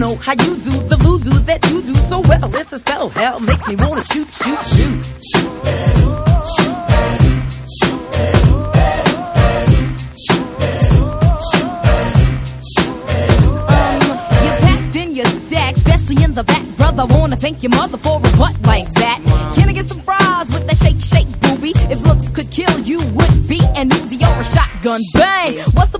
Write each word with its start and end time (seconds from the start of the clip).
know 0.00 0.16
how 0.16 0.32
you 0.32 0.56
do 0.56 0.72
the 0.88 0.96
voodoo 0.96 1.38
that 1.44 1.60
you 1.70 1.82
do 1.82 1.94
so 1.94 2.20
well. 2.20 2.48
It's 2.56 2.72
a 2.72 2.78
spell, 2.78 3.10
hell 3.10 3.38
makes 3.38 3.68
me 3.68 3.76
wanna 3.76 4.02
shoot, 4.04 4.28
shoot, 4.28 4.62
shoot. 4.72 5.00
Um, 13.68 14.00
you 14.44 14.52
packed 14.64 14.96
in 14.96 15.14
your 15.14 15.26
stack, 15.26 15.76
especially 15.76 16.24
in 16.24 16.32
the 16.32 16.44
back, 16.44 16.64
brother. 16.78 17.04
Wanna 17.04 17.36
thank 17.36 17.62
your 17.62 17.70
mother 17.70 17.98
for 17.98 18.16
a 18.16 18.22
butt 18.38 18.56
like 18.62 18.90
that. 18.94 19.20
Can 19.54 19.68
I 19.68 19.72
get 19.72 19.86
some 19.86 20.00
fries 20.00 20.48
with 20.54 20.66
that 20.66 20.78
shake, 20.78 21.02
shake, 21.12 21.30
booby? 21.40 21.72
If 21.92 22.00
looks 22.06 22.28
could 22.30 22.50
kill, 22.50 22.78
you 22.80 23.00
would 23.16 23.46
be 23.46 23.60
an 23.76 23.90
Uzi 23.90 24.18
or 24.26 24.40
a 24.40 24.44
shotgun. 24.44 25.00
Bang! 25.12 25.58
What's 25.74 25.90
thing? 25.90 25.99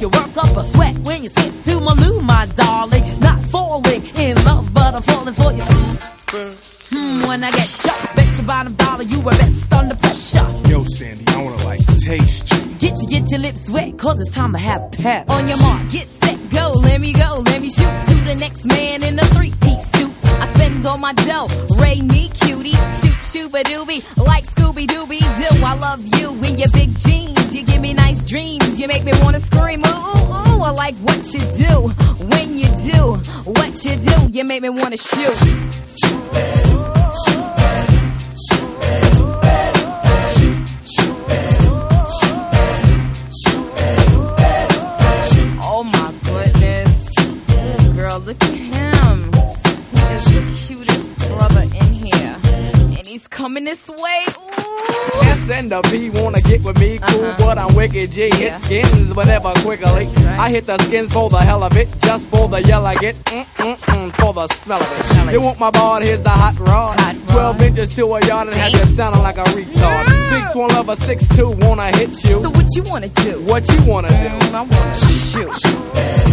Make 0.00 0.12
you 0.12 0.20
work 0.20 0.36
up 0.36 0.56
a 0.56 0.64
sweat. 0.64 0.98
When 0.98 1.22
you 1.22 1.30
sit 1.30 1.64
to 1.64 1.80
my 1.80 1.92
loo, 1.92 2.20
my 2.20 2.46
darling. 2.56 3.20
Not 3.20 3.40
falling 3.46 4.02
in 4.16 4.36
love, 4.44 4.72
but 4.72 4.94
I'm 4.94 5.02
falling 5.02 5.34
for 5.34 5.52
you. 5.52 5.62
Hmm, 6.92 7.26
when 7.26 7.44
I 7.44 7.50
get 7.50 7.68
jumped, 7.82 8.16
bet 8.16 8.36
your 8.36 8.46
bottom 8.46 8.74
dollar 8.74 9.04
you 9.04 9.20
were 9.20 9.30
best 9.30 9.72
under 9.72 9.96
pressure. 9.96 10.68
Yo, 10.68 10.84
Sandy, 10.84 11.24
I 11.28 11.42
wanna 11.42 11.64
like 11.64 11.80
taste 11.98 12.50
you. 12.52 12.60
Get 12.78 12.94
you, 13.00 13.08
get 13.08 13.30
your 13.30 13.40
lips 13.40 13.68
wet, 13.70 13.98
cause 13.98 14.20
it's 14.20 14.30
time 14.30 14.52
to 14.52 14.58
have 14.58 14.92
pep. 14.92 15.30
On 15.30 15.46
your 15.46 15.58
mark, 15.58 15.90
get 15.90 16.08
set, 16.08 16.38
go. 16.50 16.72
Let 16.82 17.00
me 17.00 17.12
go, 17.12 17.42
let 17.46 17.60
me 17.60 17.70
shoot 17.70 17.94
to 18.08 18.14
the 18.24 18.36
next 18.38 18.64
man 18.64 19.02
in 19.02 19.18
a 19.18 19.24
three-piece 19.34 19.92
suit. 19.92 20.12
I 20.24 20.46
spend 20.54 20.86
all 20.86 20.98
my 20.98 21.12
dough, 21.12 21.48
Ray 21.78 22.00
me 22.00 22.30
cutie, 22.30 22.72
shoot 22.98 23.18
shooba 23.32 23.62
doobie, 23.64 24.02
like 24.16 24.44
Scooby 24.46 24.86
Dooby 24.86 25.20
Doo. 25.20 25.64
I 25.64 25.74
love 25.74 26.02
you 26.18 26.30
in 26.44 26.58
your 26.58 26.70
big 26.70 26.96
jeans, 26.96 27.54
you 27.54 27.64
give 27.64 27.80
me 27.80 27.92
you 28.80 28.88
make 28.88 29.04
me 29.04 29.12
wanna 29.20 29.38
scream. 29.38 29.80
Ooh, 29.84 29.90
ooh, 29.90 30.62
I 30.62 30.70
like 30.70 30.94
what 30.96 31.34
you 31.34 31.40
do 31.40 31.88
when 32.32 32.56
you 32.56 32.64
do 32.90 33.14
what 33.44 33.84
you 33.84 33.96
do. 33.96 34.30
You 34.30 34.44
make 34.44 34.62
me 34.62 34.70
wanna 34.70 34.96
shoot. 34.96 35.36
Oh 45.62 45.84
my 45.84 46.14
goodness. 46.24 47.08
Girl, 47.94 48.18
look 48.20 48.42
at 48.42 48.50
him. 48.50 49.32
He 49.92 50.14
is 50.14 50.24
the 50.24 50.40
cutest 50.66 51.28
brother 51.28 51.62
in 51.64 51.92
here. 51.92 52.36
And 52.96 53.06
he's 53.06 53.28
coming 53.28 53.64
this 53.64 53.90
way. 53.90 54.24
Ooh. 54.38 54.69
S 55.50 55.56
and 55.58 55.70
the 55.70 55.80
B 55.90 56.10
wanna 56.10 56.40
get 56.40 56.62
with 56.62 56.78
me, 56.80 56.98
cool, 56.98 57.24
Uh-huh. 57.24 57.36
but 57.38 57.58
I'm 57.58 57.74
wicked 57.74 58.10
G. 58.12 58.28
Yeah. 58.28 58.34
Hit 58.36 58.54
skins, 58.56 59.12
but 59.12 59.26
never 59.26 59.52
quickly. 59.64 60.06
Right. 60.06 60.38
I 60.46 60.50
hit 60.50 60.66
the 60.66 60.78
skins 60.78 61.12
for 61.12 61.28
the 61.30 61.38
hell 61.38 61.62
of 61.62 61.76
it, 61.76 61.88
just 62.02 62.26
for 62.28 62.48
the 62.48 62.62
yell 62.62 62.86
I 62.86 62.94
get, 62.96 63.14
mm 63.24 63.44
mm 63.56 63.76
mm, 63.76 64.12
for 64.20 64.32
the 64.32 64.46
smell 64.48 64.80
of 64.80 65.06
Smell 65.06 65.28
it. 65.28 65.30
it. 65.30 65.32
You 65.34 65.40
want 65.40 65.58
my 65.58 65.70
ball? 65.70 66.00
Here's 66.00 66.22
the 66.22 66.30
hot 66.30 66.58
rod. 66.58 66.98
Hot 67.00 67.14
rod. 67.14 67.28
Twelve 67.28 67.62
inches 67.62 67.94
to 67.96 68.04
a 68.14 68.26
yard 68.26 68.48
and 68.48 68.56
have 68.56 68.72
you 68.72 68.86
sounding 68.96 69.22
like 69.22 69.38
a 69.38 69.44
retard. 69.44 70.06
Six 70.30 70.54
one 70.54 70.68
lover, 70.70 70.96
six 70.96 71.28
two, 71.36 71.50
wanna 71.58 71.90
hit 71.96 72.10
you. 72.24 72.34
So 72.34 72.50
what 72.50 72.66
you 72.76 72.82
wanna 72.84 73.08
do? 73.08 73.32
what 73.50 73.62
you 73.72 73.78
wanna 73.90 74.08
do? 74.08 74.14
Mm, 74.14 74.54
I 74.54 74.62
wanna 74.62 74.94
shoot. 74.94 75.50
I 75.64 76.29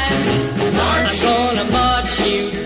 I'm 0.00 1.20
gonna 1.22 1.72
watch 1.72 2.20
you 2.20 2.57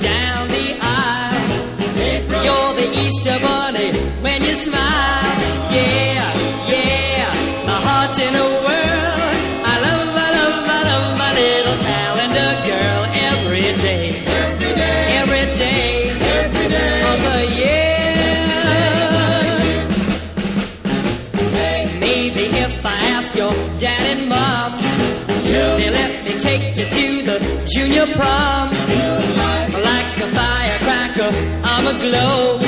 junior 28.03 28.17
prom. 28.17 28.69
Like 28.71 30.19
a 30.19 30.29
firecracker, 30.35 31.31
I'm 31.63 31.97
aglow. 31.97 32.59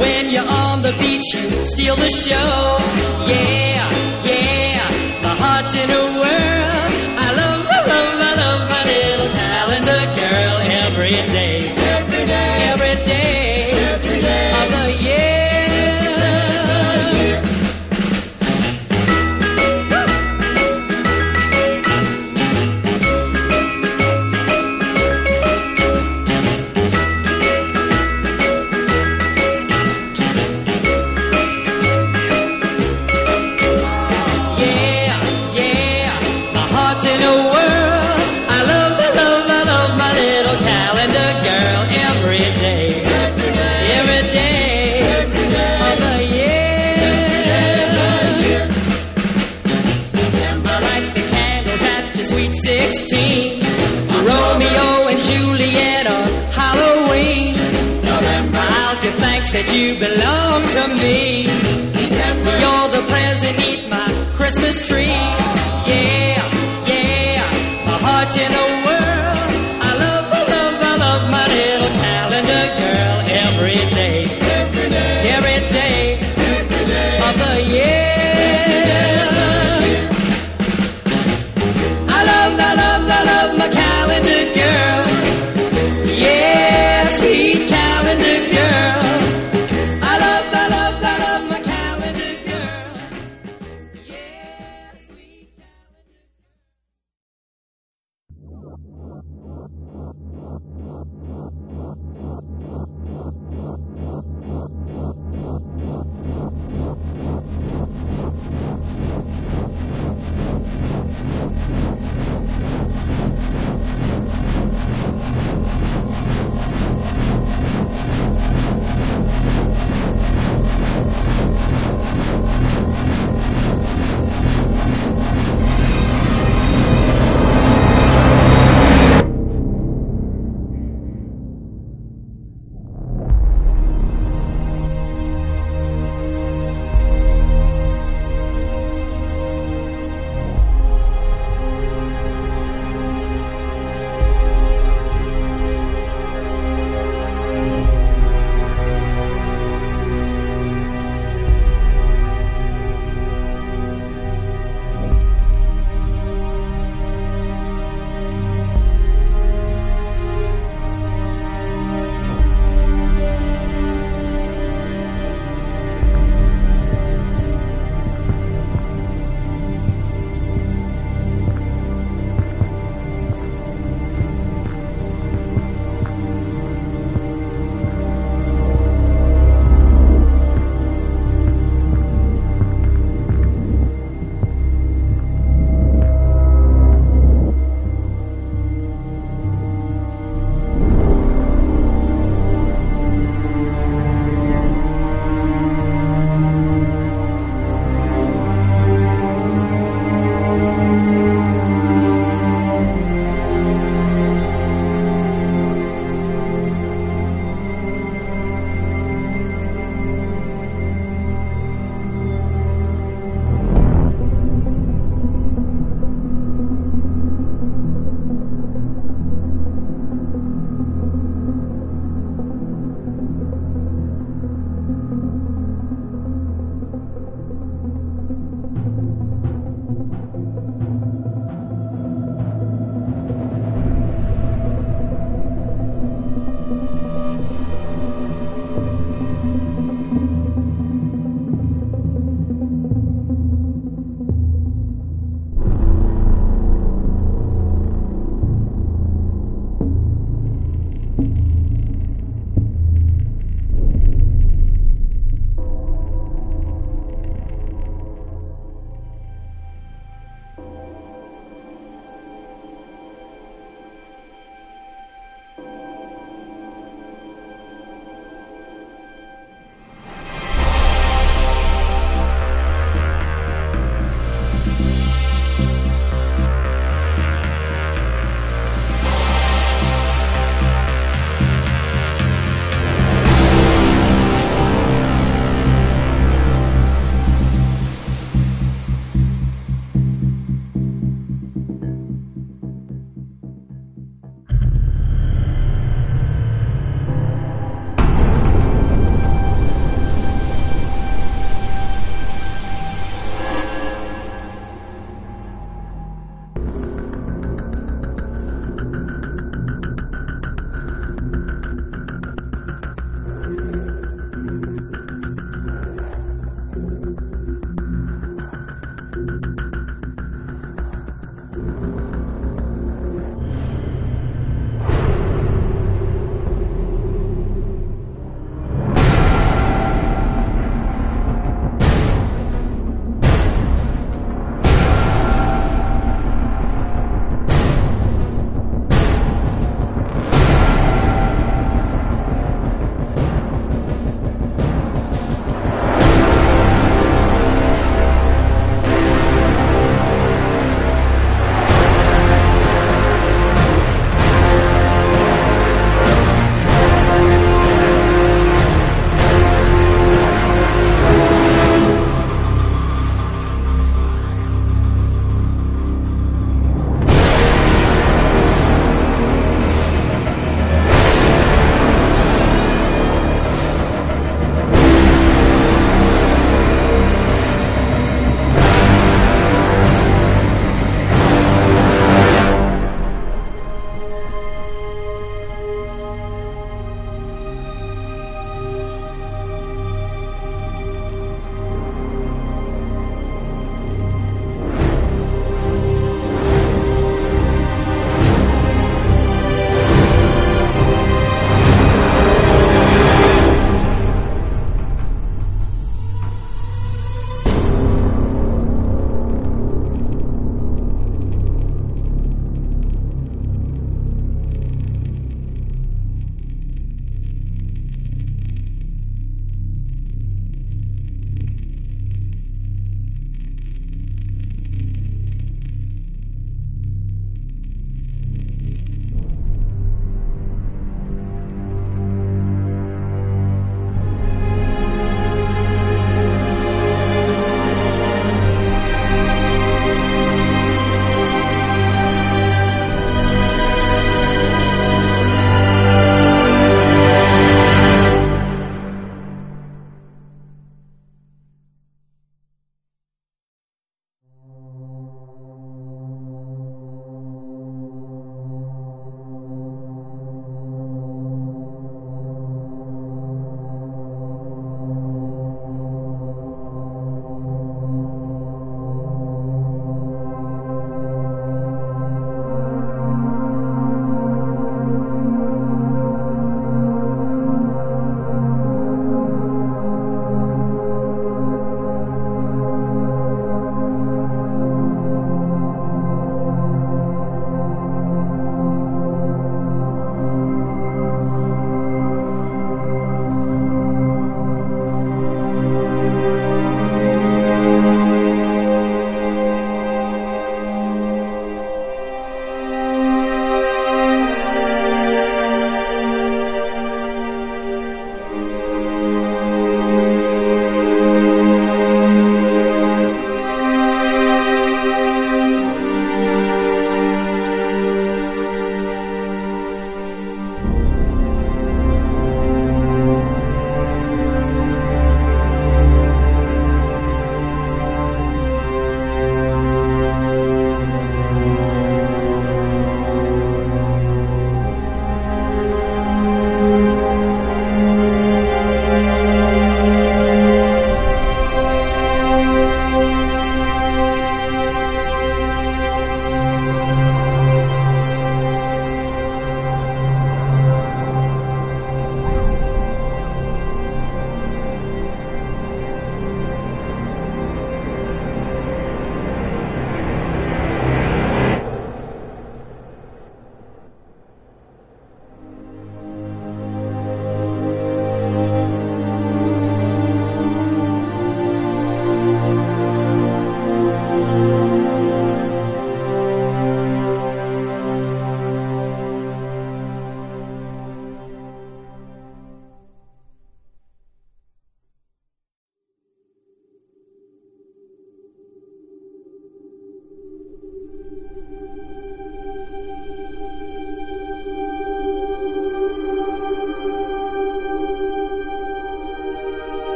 When 0.00 0.30
you're 0.30 0.48
on 0.48 0.82
the 0.82 0.92
beach, 0.98 1.34
you 1.34 1.50
steal 1.64 1.96
the 1.96 2.10
show. 2.10 2.76
Yeah, 3.28 3.90
yeah, 4.24 5.22
my 5.22 5.34
heart's 5.36 5.72
in 5.74 5.90
a 5.90 6.04
whirl. 6.18 6.90
I 7.18 7.34
love, 7.40 7.66
I 7.66 7.80
love, 7.92 8.14
I 8.20 8.34
love 8.42 8.70
my 8.70 8.84
little 8.92 9.30
calendar 9.32 10.02
girl 10.20 10.56
every 10.84 11.32
day. 11.32 11.49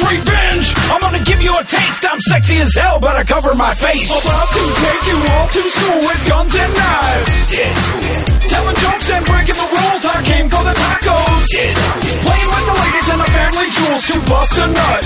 Revenge, 0.00 0.66
I'm 0.90 1.00
gonna 1.00 1.24
give 1.24 1.40
you 1.42 1.52
a 1.56 1.64
taste. 1.64 2.02
I'm 2.10 2.20
sexy 2.20 2.56
as 2.58 2.74
hell, 2.74 3.00
but 3.00 3.16
I 3.16 3.24
cover 3.24 3.54
my 3.54 3.74
face. 3.74 4.10
About 4.10 4.48
to 4.56 4.62
take 4.84 5.02
you 5.10 5.18
all 5.30 5.46
to 5.48 5.62
school 5.70 6.00
with 6.08 6.20
guns 6.28 6.54
and 6.54 6.72
knives. 6.74 7.32
Telling 8.50 8.76
jokes 8.76 9.10
and 9.10 9.24
breaking 9.26 9.58
the 9.60 9.68
rules. 9.70 10.02
I 10.04 10.22
came 10.24 10.46
for 10.48 10.62
the 10.64 10.74
tacos. 10.74 11.46
Playing 12.26 12.50
with 12.54 12.66
the 12.70 12.76
ladies 12.82 13.08
and 13.12 13.20
the 13.20 13.30
family 13.30 13.68
jewels 13.70 14.04
to 14.10 14.16
bust 14.30 14.54
a 14.58 14.66
nut. 14.66 15.02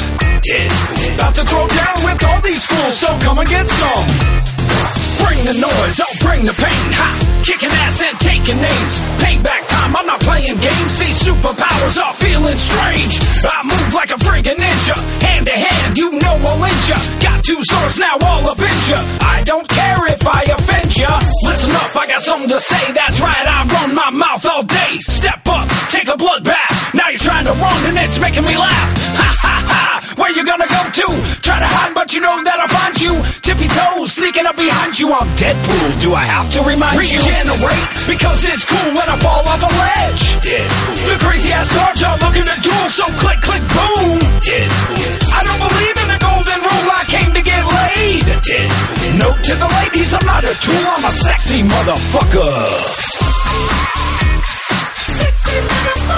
About 1.15 1.35
to 1.35 1.45
throw 1.45 1.67
down 1.69 2.05
with 2.05 2.25
all 2.25 2.41
these 2.43 2.65
fools, 2.65 2.99
so 2.99 3.09
come 3.21 3.39
and 3.39 3.49
get 3.49 3.69
some. 3.69 5.04
Bring 5.35 5.51
the 5.51 5.67
noise, 5.67 5.99
I'll 5.99 6.19
bring 6.23 6.47
the 6.47 6.55
pain. 6.55 6.87
Ha! 6.95 7.43
Kicking 7.43 7.75
ass 7.83 7.99
and 8.07 8.15
taking 8.23 8.55
names. 8.55 8.95
Payback 9.19 9.67
time, 9.67 9.91
I'm 9.99 10.07
not 10.07 10.23
playing 10.23 10.55
games. 10.63 10.95
These 10.95 11.19
superpowers 11.27 11.99
are 11.99 12.15
feeling 12.15 12.55
strange. 12.55 13.19
I 13.43 13.67
move 13.67 13.91
like 13.99 14.15
a 14.15 14.19
friggin' 14.23 14.63
ninja. 14.63 14.95
Hand 15.27 15.51
to 15.51 15.57
hand, 15.59 15.99
you 15.99 16.23
know 16.23 16.39
I'll 16.39 16.63
ya. 16.87 16.99
Got 17.19 17.43
two 17.43 17.59
swords 17.67 17.99
now, 17.99 18.15
all 18.23 18.47
up 18.47 18.63
ya. 18.63 18.99
I 19.27 19.43
don't 19.43 19.67
care 19.67 20.07
if 20.07 20.23
I 20.23 20.43
offend 20.55 20.95
ya. 20.95 21.11
Listen 21.43 21.75
up, 21.83 21.91
I 21.99 22.07
got 22.07 22.23
something 22.23 22.51
to 22.55 22.61
say. 22.61 22.93
That's 22.95 23.19
right, 23.19 23.47
I 23.59 23.67
run 23.75 23.91
my 23.91 24.11
mouth 24.15 24.47
all 24.47 24.63
day. 24.63 25.03
Step 25.03 25.43
up, 25.51 25.67
take 25.91 26.07
a 26.07 26.17
blood 26.17 26.45
bath. 26.45 26.95
Now 26.95 27.11
you're 27.11 27.19
trying 27.19 27.51
to 27.51 27.55
run 27.59 27.81
and 27.91 27.99
it's 27.99 28.21
making 28.23 28.47
me 28.47 28.55
laugh. 28.55 28.91
Ha 29.15 29.31
ha 29.43 29.57
ha! 29.67 30.04
Where 30.25 30.33
you 30.33 30.41
gonna 30.41 30.65
go 30.65 30.81
to? 30.89 31.07
Try 31.45 31.61
to 31.61 31.69
hide, 31.69 31.93
but 31.93 32.09
you 32.17 32.25
know 32.25 32.33
that 32.49 32.57
I'll 32.57 32.73
find 32.73 32.97
you. 32.97 33.13
Tippy 33.45 33.69
toes, 33.69 34.09
sneaking 34.17 34.49
up 34.49 34.57
behind 34.57 34.97
you. 34.97 35.13
I'm 35.13 35.29
Deadpool. 35.37 36.01
Do 36.01 36.17
I 36.17 36.25
have 36.25 36.49
to 36.49 36.65
remind 36.65 36.97
you? 36.97 37.21
Regenerate, 37.21 38.09
because 38.09 38.41
it's 38.49 38.65
cool 38.65 38.89
when 38.97 39.05
I 39.05 39.21
fall 39.21 39.45
off 39.45 39.61
a 39.61 39.69
ledge. 39.69 40.25
Deadpool. 40.41 40.97
The 41.13 41.17
crazy 41.29 41.53
ass 41.53 41.69
guards 41.77 42.01
are 42.09 42.17
looking 42.25 42.41
to 42.41 42.57
duel, 42.57 42.89
so 42.89 43.05
click, 43.21 43.37
click, 43.45 43.65
boom. 43.69 44.17
Deadpool. 44.41 45.13
I 45.29 45.41
don't 45.45 45.61
believe 45.61 45.97
in 46.01 46.09
the 46.09 46.21
golden 46.25 46.61
rule. 46.73 46.89
I 46.89 47.05
came 47.05 47.31
to 47.37 47.43
get 47.45 47.61
laid. 47.69 48.25
Deadpool. 48.49 49.21
Note 49.21 49.41
to 49.45 49.55
the 49.61 49.69
ladies, 49.77 50.09
I'm 50.09 50.25
not 50.25 50.41
a 50.41 50.57
tool. 50.57 50.89
I'm 50.89 51.05
a 51.05 51.13
sexy 51.21 51.61
motherfucker. 51.69 52.65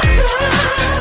Yeah, 0.07 0.96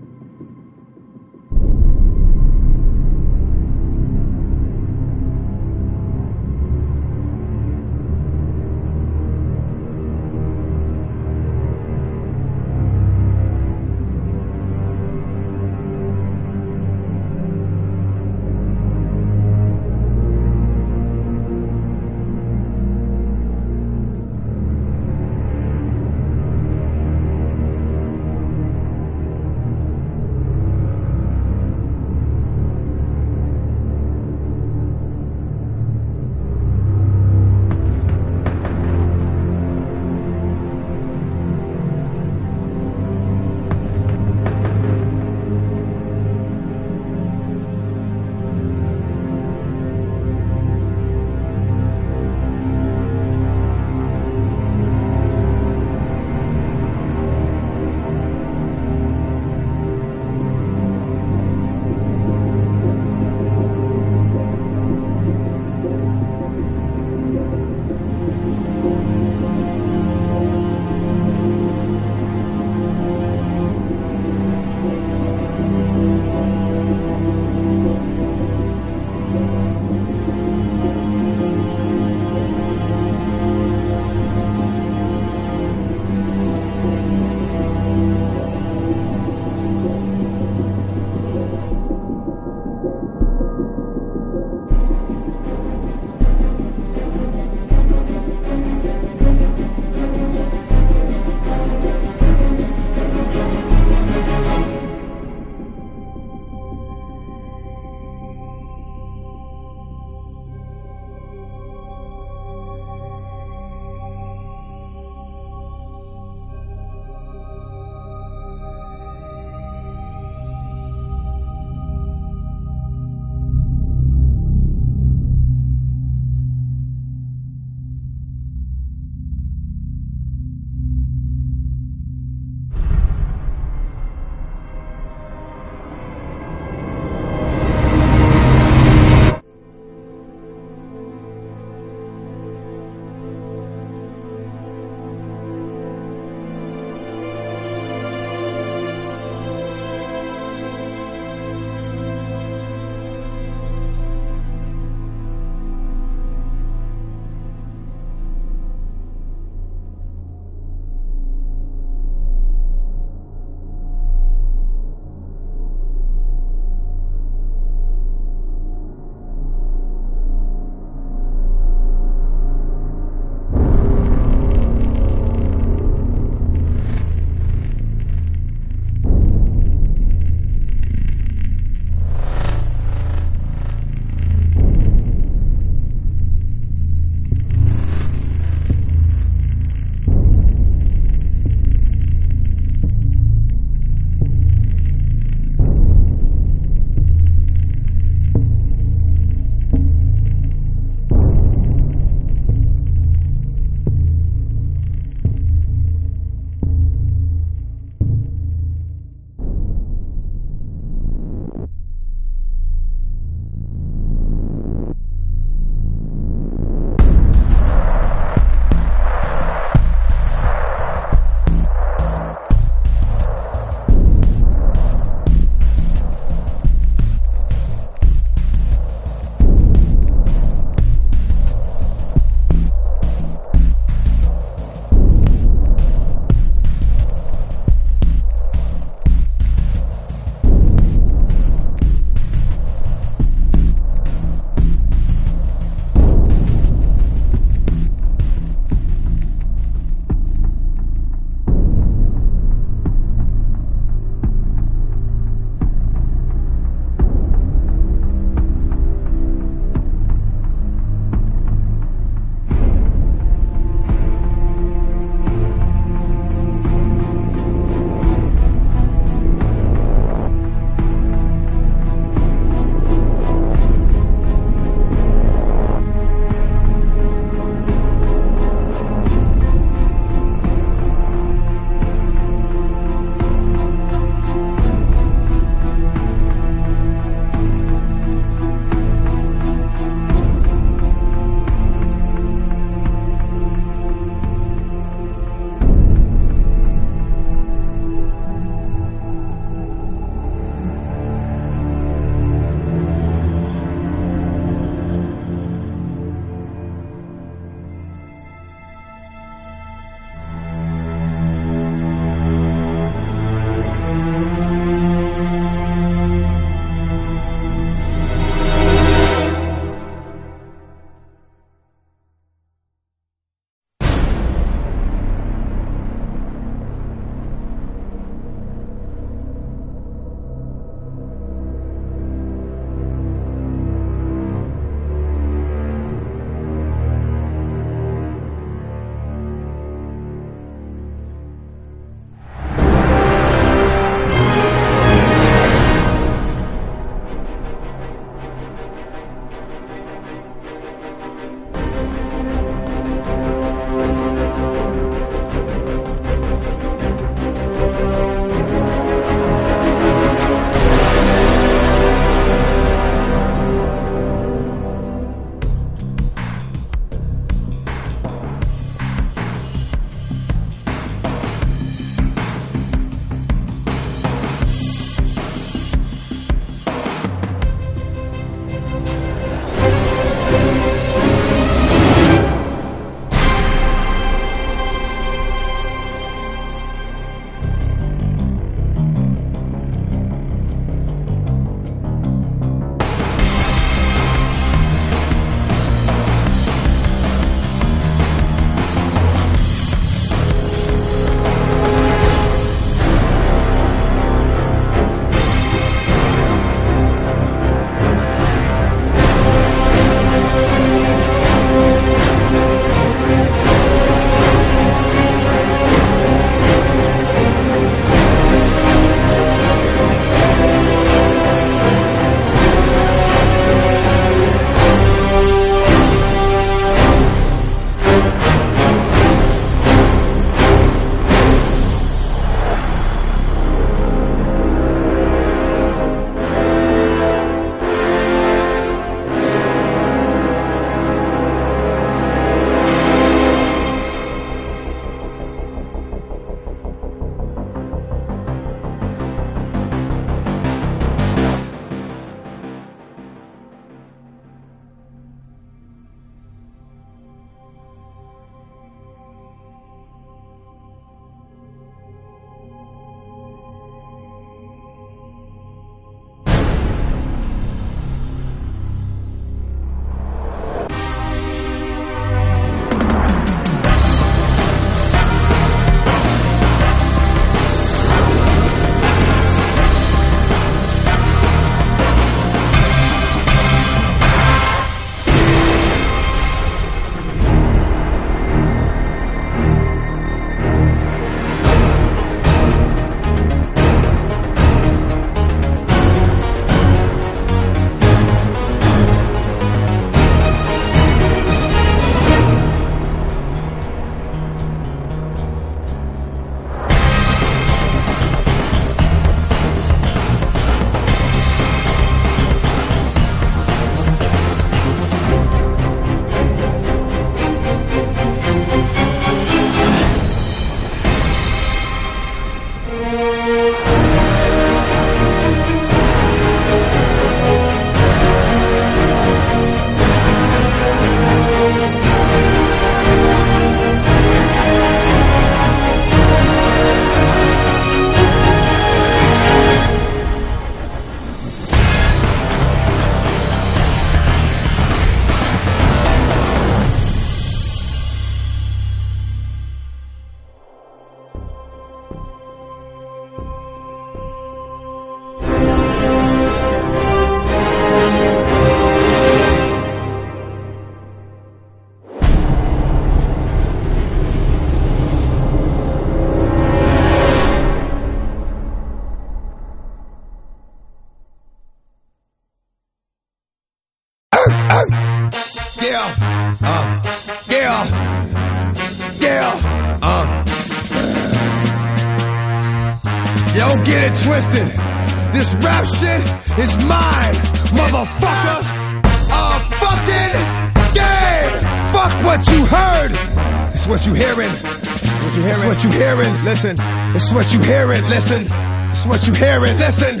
Listen. 596.40 596.56
It's 596.96 597.12
what 597.12 597.28
you 597.36 597.40
hear 597.44 597.68
it, 597.68 597.84
Listen. 597.92 598.24
It's 598.72 598.88
what 598.88 599.04
you 599.04 599.12
hearing. 599.12 599.60
Listen. 599.60 600.00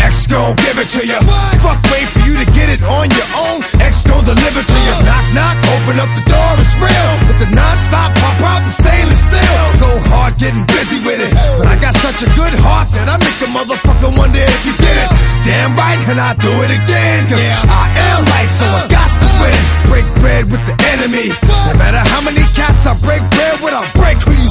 X 0.00 0.24
gon' 0.24 0.56
give 0.56 0.80
it 0.80 0.88
to 0.88 1.04
you. 1.04 1.20
Fuck, 1.60 1.84
wait 1.92 2.08
for 2.08 2.24
you 2.24 2.32
to 2.40 2.48
get 2.56 2.72
it 2.72 2.80
on 2.88 3.12
your 3.12 3.28
own. 3.36 3.60
X 3.84 4.08
gon' 4.08 4.24
deliver 4.24 4.64
to 4.64 4.78
you. 4.88 4.94
Knock, 5.04 5.26
knock, 5.36 5.60
open 5.68 6.00
up 6.00 6.08
the 6.16 6.24
door, 6.32 6.56
it's 6.56 6.72
real. 6.80 7.10
With 7.28 7.44
the 7.44 7.50
non-stop 7.52 8.16
pop 8.16 8.40
out 8.40 8.64
and 8.64 8.72
stainless 8.72 9.20
steel. 9.20 9.64
Go 9.84 10.00
hard, 10.08 10.40
getting 10.40 10.64
busy 10.64 10.96
with 11.04 11.20
it. 11.20 11.36
But 11.60 11.68
I 11.68 11.76
got 11.76 11.92
such 12.00 12.24
a 12.24 12.28
good 12.32 12.56
heart 12.64 12.88
that 12.96 13.12
I 13.12 13.20
make 13.20 13.36
a 13.44 13.50
motherfucker 13.52 14.16
wonder 14.16 14.40
if 14.40 14.60
you 14.64 14.72
did 14.80 14.96
it. 14.96 15.08
Damn 15.44 15.76
right, 15.76 16.00
and 16.08 16.16
I 16.16 16.32
do 16.40 16.48
it 16.64 16.72
again. 16.72 17.28
Cause 17.28 17.44
I 17.68 17.92
am 18.16 18.24
life, 18.32 18.48
so 18.48 18.64
I 18.64 18.88
got 18.88 19.12
to 19.12 19.28
win. 19.44 19.60
Break 19.92 20.08
bread 20.24 20.44
with 20.48 20.64
the 20.64 20.72
enemy. 20.96 21.36
No 21.68 21.76
matter 21.76 22.00
how 22.00 22.24
many 22.24 22.40
cats 22.56 22.88
I 22.88 22.96
break 23.04 23.20
bread 23.28 23.60
with, 23.60 23.76
I'll 23.76 23.92
break 23.92 24.16
who 24.24 24.32
you 24.32 24.43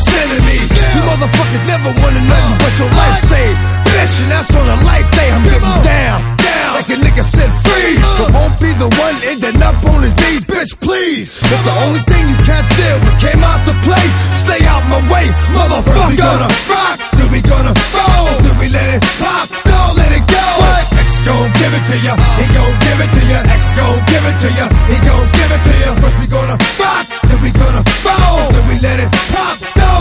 me. 0.47 0.57
You 0.93 1.01
motherfuckers 1.09 1.63
never 1.65 1.89
wanna 2.01 2.21
nothing 2.21 2.57
but 2.61 2.73
your 2.79 2.91
life 2.93 3.19
saved. 3.25 3.59
Bitch, 3.93 4.15
and 4.23 4.31
that's 4.31 4.51
on 4.55 4.67
a 4.69 4.77
life 4.85 5.07
day. 5.13 5.29
I'm 5.31 5.43
getting 5.43 5.77
down, 5.85 6.17
down. 6.37 6.71
Like 6.73 6.89
a 6.89 6.97
nigga 6.97 7.23
said, 7.23 7.51
freeze. 7.65 8.09
But 8.17 8.33
won't 8.33 8.57
be 8.59 8.73
the 8.73 8.89
one 8.97 9.15
ending 9.29 9.61
up 9.61 9.77
on 9.85 10.01
his 10.01 10.15
knees, 10.17 10.43
bitch, 10.45 10.73
please. 10.79 11.37
If 11.37 11.61
the 11.63 11.75
only 11.85 12.01
thing 12.09 12.23
you 12.29 12.37
can't 12.41 12.65
steal 12.73 12.97
was 13.05 13.15
came 13.21 13.41
out 13.45 13.61
to 13.69 13.73
play, 13.85 14.05
stay 14.37 14.61
out 14.65 14.83
my 14.89 15.01
way, 15.13 15.29
motherfucker. 15.53 16.09
We 16.09 16.17
gonna 16.17 16.49
rock, 16.69 16.97
then 17.17 17.29
we 17.29 17.41
gonna 17.41 17.73
fold, 17.93 18.37
then 18.41 18.55
we 18.57 18.67
let 18.69 18.89
it 18.97 19.01
pop, 19.21 19.45
don't 19.65 19.93
let 19.97 20.11
it 20.13 20.25
go. 20.25 20.45
What? 20.57 20.83
X 20.97 21.21
gon' 21.21 21.49
give 21.61 21.73
it 21.77 21.85
to 21.89 21.97
ya, 22.01 22.13
he 22.41 22.45
gon' 22.49 22.75
give 22.81 22.99
it 23.05 23.11
to 23.13 23.21
ya. 23.29 23.39
X 23.53 23.61
gon' 23.77 24.01
give 24.09 24.25
it 24.25 24.37
to 24.41 24.49
ya, 24.57 24.65
he 24.89 24.97
gon' 25.05 25.27
give 25.37 25.51
it 25.53 25.61
to 25.61 25.73
ya. 25.85 25.89
First 26.01 26.17
we 26.17 26.27
gonna 26.27 26.57
rock, 26.81 27.05
then 27.29 27.39
we 27.45 27.49
gonna 27.53 27.83
fold, 28.01 28.49
then 28.57 28.65
we 28.65 28.75
let 28.81 28.97
it 28.99 29.09
pop, 29.29 29.57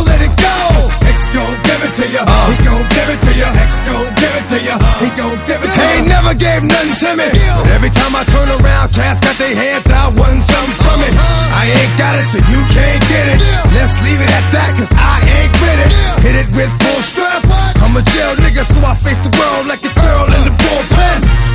let 0.07 0.21
it 0.25 0.35
go. 0.37 0.59
X 1.05 1.19
gon' 1.35 1.57
give 1.69 1.83
it 1.85 1.93
to 2.01 2.07
ya, 2.09 2.23
uh. 2.25 2.51
he 2.51 2.57
gon' 2.65 2.85
give 2.95 3.09
it 3.13 3.21
to 3.21 3.33
ya. 3.37 3.49
X 3.53 3.71
gon' 3.85 4.09
give 4.17 4.35
it 4.41 4.47
to 4.53 4.59
ya, 4.65 4.75
uh. 4.77 5.05
he 5.05 5.09
gon' 5.13 5.39
give 5.49 5.61
it 5.61 5.69
to 5.69 5.77
ya. 5.77 5.83
He 5.83 5.87
ain't 5.99 6.09
never 6.09 6.33
gave 6.33 6.61
nothing 6.65 6.97
to 7.03 7.11
me, 7.21 7.29
but 7.29 7.69
every 7.77 7.93
time 7.93 8.13
I 8.17 8.23
turn 8.25 8.49
around, 8.61 8.87
cats 8.97 9.21
got 9.21 9.37
their 9.37 9.55
hands 9.55 9.89
out, 9.91 10.17
wanting 10.17 10.45
something 10.45 10.77
from 10.81 10.99
it. 11.05 11.13
Uh-huh. 11.13 11.61
I 11.61 11.63
ain't 11.69 11.95
got 12.01 12.15
it, 12.19 12.27
so 12.33 12.39
you 12.41 12.61
can't 12.73 13.03
get 13.13 13.25
it. 13.33 13.39
Let's 13.77 13.95
leave 14.07 14.21
it 14.21 14.31
at 14.31 14.47
that, 14.57 14.71
cause 14.79 14.93
I 14.97 15.17
ain't 15.37 15.55
with 15.61 15.79
it. 15.85 15.91
Hit 16.25 16.37
it 16.43 16.49
with 16.57 16.71
full 16.81 17.03
strength. 17.03 17.47
I'm 17.83 17.95
a 17.97 18.03
jail 18.03 18.33
nigga, 18.41 18.65
so 18.65 18.81
I 18.83 18.95
face 18.95 19.21
the 19.21 19.33
world 19.37 19.67
like 19.67 19.83
a 19.85 19.93
girl 19.93 20.27
in 20.33 20.43
the 20.49 20.55
bullpen. 20.57 20.92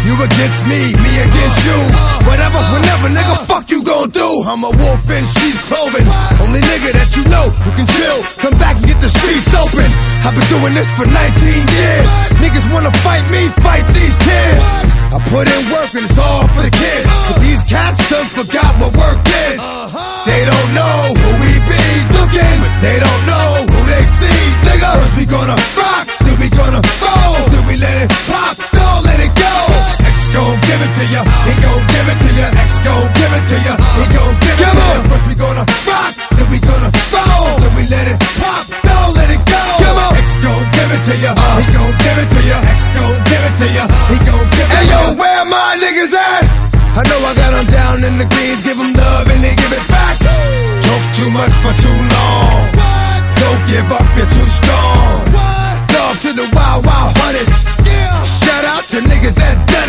You 0.08 0.16
against 0.24 0.64
me, 0.72 0.96
me 1.04 1.14
against 1.20 1.68
you. 1.68 1.80
Whatever, 2.24 2.64
whenever, 2.72 3.12
nigga, 3.12 3.44
fuck 3.44 3.68
you 3.68 3.84
gon' 3.84 4.08
do. 4.16 4.24
I'm 4.48 4.64
a 4.64 4.72
wolf 4.72 5.04
in 5.12 5.28
sheep's 5.28 5.60
clothing. 5.68 6.08
Only 6.40 6.64
nigga 6.64 6.96
that 6.96 7.12
you 7.20 7.28
know 7.28 7.52
who 7.52 7.76
can 7.76 7.84
chill. 7.92 8.24
Come 8.40 8.56
back 8.56 8.80
and 8.80 8.88
get 8.88 9.04
the 9.04 9.12
streets 9.12 9.52
open. 9.52 9.84
I've 10.24 10.32
been 10.32 10.48
doing 10.48 10.72
this 10.72 10.88
for 10.96 11.04
19 11.04 11.12
years. 11.12 12.08
Niggas 12.40 12.72
wanna 12.72 12.96
fight 13.04 13.28
me, 13.28 13.52
fight 13.60 13.84
these 13.92 14.16
tears. 14.24 14.64
I 15.12 15.20
put 15.28 15.44
in 15.44 15.76
work 15.76 15.92
and 15.92 16.08
it's 16.08 16.16
all 16.16 16.48
for 16.56 16.64
the 16.64 16.72
kids. 16.72 17.12
But 17.28 17.44
these 17.44 17.68
cats 17.68 18.00
done 18.08 18.32
forgot 18.32 18.80
what 18.80 18.96
work 18.96 19.20
is. 19.52 19.60
They 20.24 20.42
don't 20.48 20.72
know 20.72 21.20
who 21.20 21.30
we 21.44 21.52
be 21.68 21.84
looking, 22.16 22.56
but 22.64 22.76
they 22.80 22.96
don't 22.96 23.24
know 23.28 23.48
who 23.76 23.80
they 23.92 24.04
see. 24.24 24.40
Nigga, 24.72 25.04
we 25.20 25.28
gonna 25.28 25.60
rock, 25.76 26.08
then 26.24 26.40
we 26.40 26.48
gonna 26.48 26.80
fold, 26.96 27.52
then 27.52 27.64
we 27.68 27.76
let 27.76 28.08
it 28.08 28.12
pop, 28.32 28.56
gon' 30.38 30.58
give 30.70 30.82
it 30.86 30.92
to 30.94 31.04
ya, 31.10 31.22
he 31.50 31.54
gon' 31.66 31.84
give 31.90 32.08
it 32.14 32.18
to 32.22 32.30
ya. 32.38 32.48
X 32.62 32.70
gon' 32.86 33.10
give 33.18 33.34
it 33.34 33.46
to 33.50 33.58
ya, 33.66 33.74
he 33.98 34.06
gon' 34.14 34.36
give 34.38 34.60
it 34.62 34.70
to 34.70 34.78
ya. 34.78 35.02
First 35.10 35.26
we 35.26 35.34
gonna 35.34 35.66
rock, 35.90 36.14
then 36.38 36.48
we 36.54 36.60
gonna 36.62 36.90
fold, 37.10 37.58
then 37.62 37.74
we 37.74 37.84
let 37.90 38.06
it 38.06 38.20
pop, 38.38 38.64
don't 38.86 39.12
let 39.18 39.30
it 39.34 39.42
go. 39.50 39.62
Come 39.82 39.98
on, 39.98 40.14
X 40.22 40.30
gon' 40.46 40.66
give 40.78 40.92
it 40.94 41.02
to 41.10 41.16
ya, 41.26 41.32
he 41.58 41.66
gon' 41.74 41.94
give 42.06 42.18
it 42.22 42.30
to 42.30 42.42
ya. 42.46 42.58
X 42.78 42.80
gon' 42.94 43.18
give 43.26 43.44
it 43.50 43.56
to 43.62 43.68
ya, 43.74 43.84
he 44.14 44.18
gon' 44.30 44.46
give 44.54 44.70
it 44.70 44.78
to 44.78 44.82
ya. 44.86 44.86
Hey 44.86 44.86
yo, 44.94 45.02
where 45.18 45.44
my 45.50 45.70
niggas 45.82 46.14
at? 46.14 46.44
I 46.98 47.02
know 47.10 47.20
I 47.30 47.32
got 47.34 47.52
them 47.58 47.68
down 47.74 47.98
in 48.06 48.14
the 48.22 48.28
greens, 48.30 48.62
give 48.62 48.78
them 48.78 48.94
love 48.94 49.26
and 49.30 49.42
they 49.42 49.54
give 49.58 49.74
it 49.74 49.86
back. 49.90 50.16
Talk 50.86 51.04
too 51.18 51.30
much 51.34 51.54
for 51.66 51.74
too 51.82 52.00
long. 52.14 52.62
Don't 53.42 53.62
give 53.70 53.90
up, 53.90 54.06
you're 54.18 54.30
too 54.30 54.50
strong. 54.50 55.34
Love 55.94 56.18
to 56.26 56.32
the 56.34 56.48
wild, 56.54 56.86
wild 56.86 57.14
hunters. 57.22 57.54
Shout 58.26 58.66
out 58.66 58.84
to 58.90 58.98
niggas 59.02 59.36
that 59.38 59.56
done. 59.70 59.87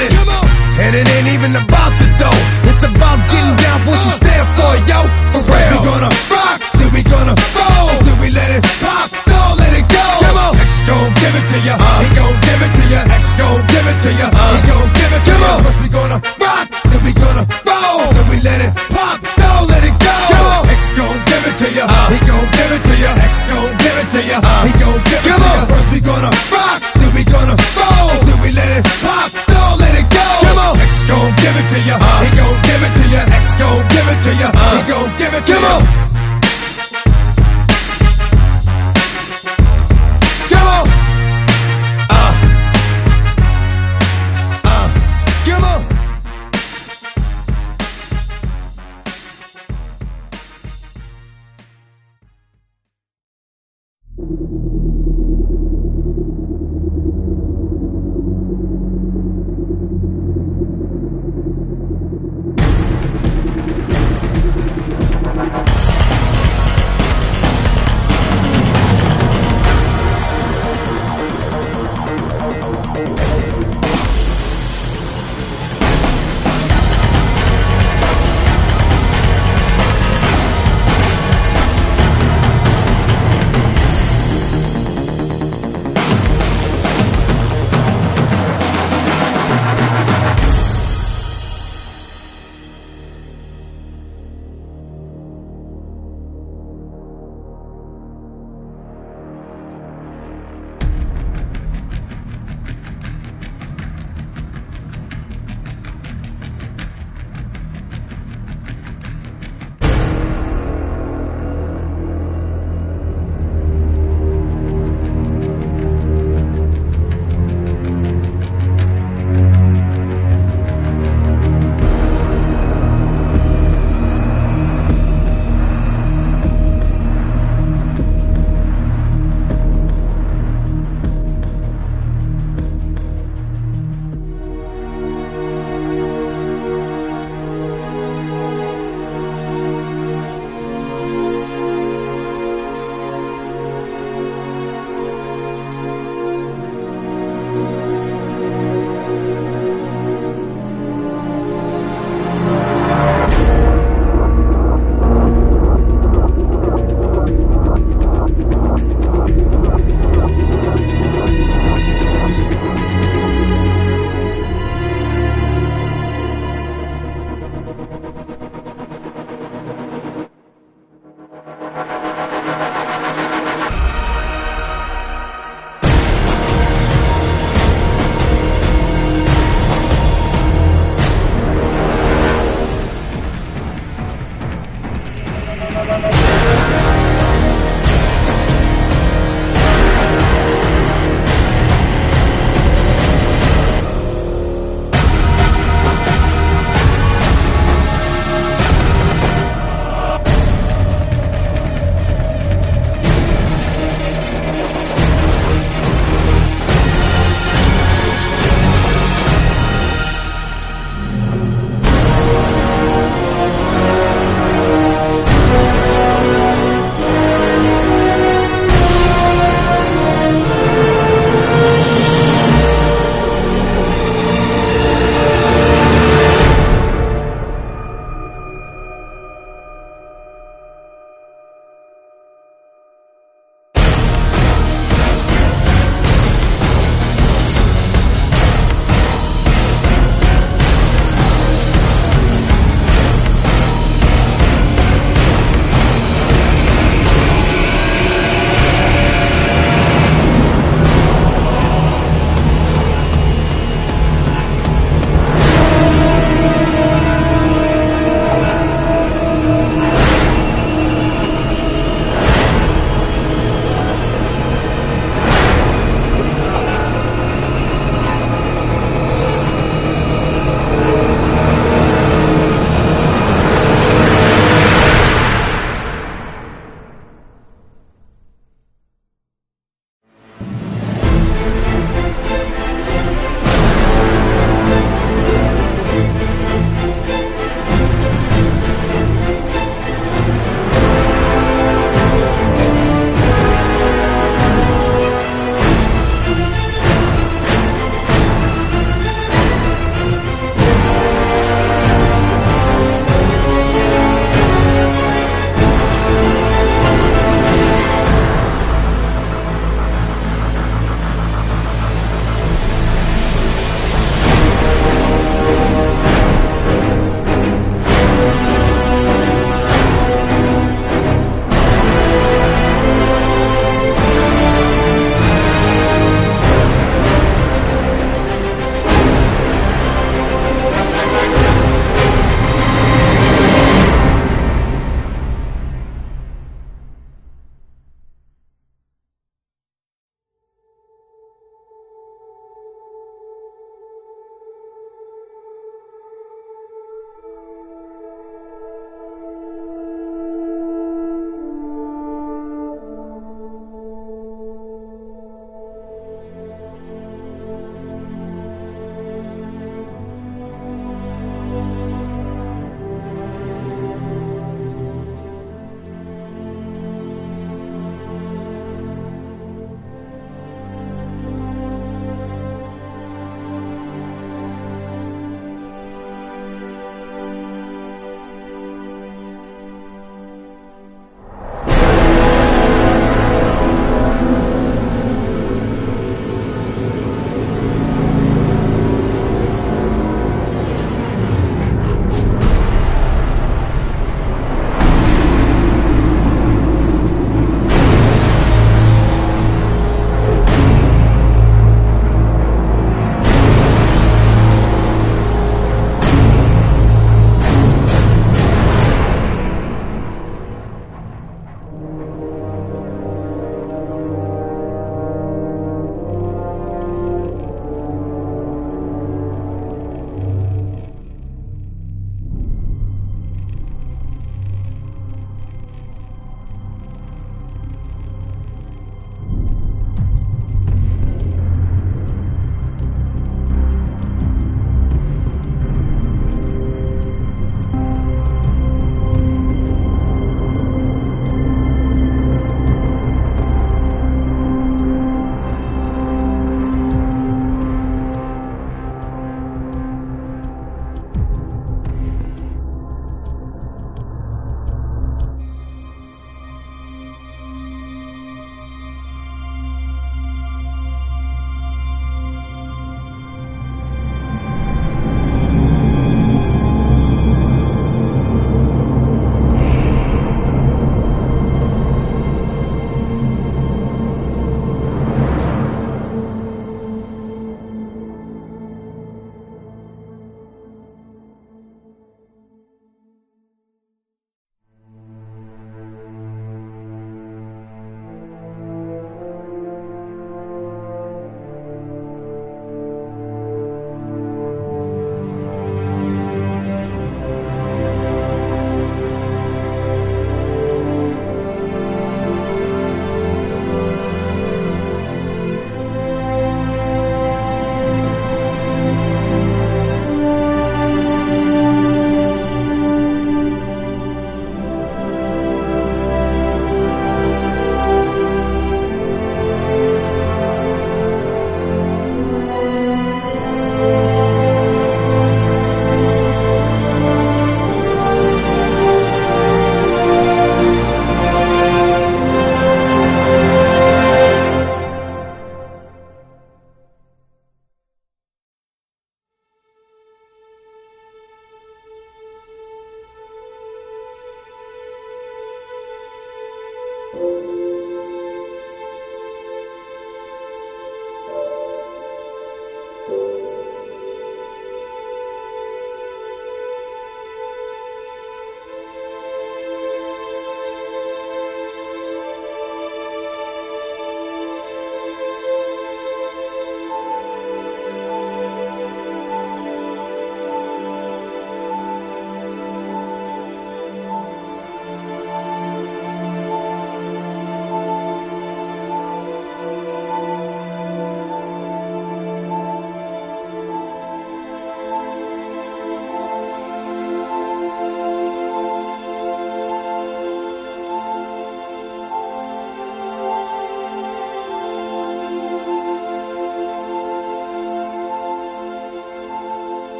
And 0.88 0.96
it 0.96 1.06
ain't 1.16 1.28
even 1.28 1.54
about 1.54 1.92
the 2.00 2.08
dough. 2.16 2.40
It's 2.64 2.82
about 2.82 3.20
getting 3.28 3.56
down 3.60 3.67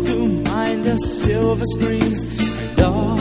To 0.00 0.26
mind 0.50 0.86
a 0.86 0.96
silver 0.96 1.64
screen, 1.66 2.02
and 2.02 2.80
all 2.80 3.11